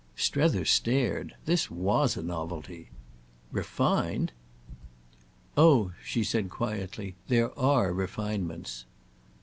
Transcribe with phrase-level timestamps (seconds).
[0.15, 2.89] Strether stared—this was a novelty.
[3.51, 4.31] "Refined?"
[5.55, 8.85] "Oh," she said quietly, "there are refinements."